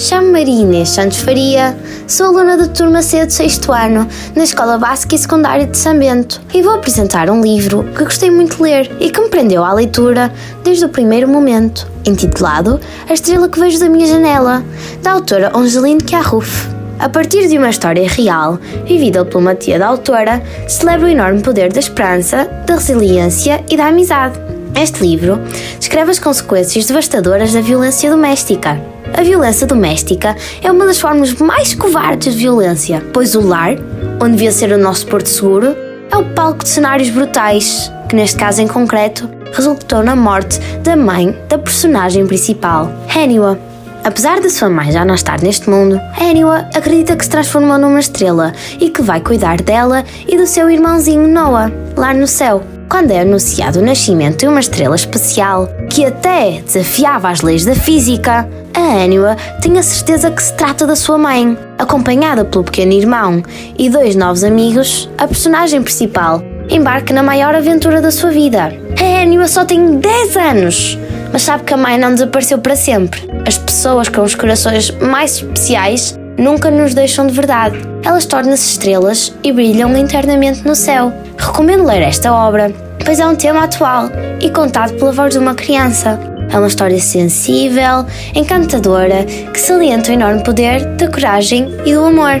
[0.00, 1.76] Chamo-me Inês Santos Faria,
[2.08, 5.98] sou aluna da turma C do 6 ano, na Escola Básica e Secundária de São
[5.98, 9.62] Bento, e vou apresentar um livro que gostei muito de ler e que me prendeu
[9.62, 10.32] à leitura
[10.64, 14.64] desde o primeiro momento, intitulado A Estrela que Vejo da Minha Janela,
[15.02, 16.66] da autora Angeline Chiarruf.
[16.98, 21.42] A partir de uma história real, vivida pela uma tia da autora, celebra o enorme
[21.42, 24.40] poder da esperança, da resiliência e da amizade.
[24.74, 25.40] Este livro
[25.78, 28.80] descreve as consequências devastadoras da violência doméstica
[29.12, 33.76] a violência doméstica é uma das formas mais covardes de violência, pois o lar,
[34.22, 35.76] onde devia ser o nosso porto seguro,
[36.10, 40.96] é o palco de cenários brutais, que neste caso em concreto resultou na morte da
[40.96, 43.58] mãe da personagem principal, Haniwa.
[44.02, 48.00] Apesar da sua mãe já não estar neste mundo, Haniwa acredita que se transformou numa
[48.00, 52.79] estrela e que vai cuidar dela e do seu irmãozinho Noah, lá no céu.
[52.90, 57.76] Quando é anunciado o nascimento de uma estrela especial que até desafiava as leis da
[57.76, 61.56] física, a Ánua tem a certeza que se trata da sua mãe.
[61.78, 63.44] Acompanhada pelo pequeno irmão
[63.78, 68.72] e dois novos amigos, a personagem principal embarca na maior aventura da sua vida.
[69.00, 70.98] A Ánua só tem 10 anos,
[71.32, 73.30] mas sabe que a mãe não desapareceu para sempre.
[73.46, 77.78] As pessoas com os corações mais especiais nunca nos deixam de verdade.
[78.02, 81.12] Elas tornam-se estrelas e brilham internamente no céu.
[81.38, 82.72] Recomendo ler esta obra,
[83.04, 84.06] pois é um tema atual
[84.40, 86.18] e contado pela voz de uma criança.
[86.52, 92.40] É uma história sensível, encantadora, que salienta o enorme poder da coragem e do amor.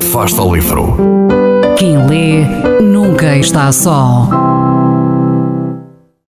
[0.00, 0.96] Fasta o livro.
[1.76, 4.28] Quem lê nunca está só.